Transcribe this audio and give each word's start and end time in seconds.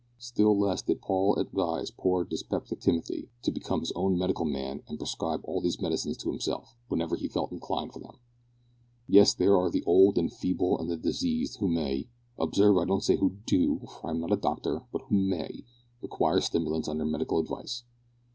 Still 0.17 0.57
less 0.57 0.81
did 0.81 0.99
Paul 0.99 1.35
advise 1.35 1.91
poor 1.91 2.23
dyspeptic 2.23 2.79
Timothy 2.79 3.29
to 3.43 3.51
become 3.51 3.81
his 3.81 3.91
own 3.91 4.17
medical 4.17 4.45
man 4.45 4.81
and 4.87 4.97
prescribe 4.97 5.41
all 5.43 5.61
these 5.61 5.79
medicines 5.79 6.17
to 6.17 6.31
himself, 6.31 6.75
whenever 6.87 7.15
he 7.15 7.27
felt 7.27 7.51
inclined 7.51 7.93
for 7.93 7.99
them. 7.99 8.17
Yes, 9.07 9.35
there 9.35 9.55
are 9.55 9.69
the 9.69 9.83
old 9.83 10.17
and 10.17 10.31
the 10.31 10.35
feeble 10.35 10.79
and 10.79 10.89
the 10.89 10.97
diseased, 10.97 11.59
who 11.59 11.67
may, 11.67 12.07
(observe 12.39 12.77
I 12.79 12.85
don't 12.85 13.03
say 13.03 13.17
who 13.17 13.37
do, 13.45 13.81
for 13.85 14.07
I 14.07 14.09
am 14.09 14.19
not 14.21 14.33
a 14.33 14.37
doctor, 14.37 14.85
but 14.91 15.03
who 15.03 15.17
may), 15.19 15.65
require 16.01 16.41
stimulants 16.41 16.89
under 16.89 17.05
medical 17.05 17.37
advice. 17.37 17.83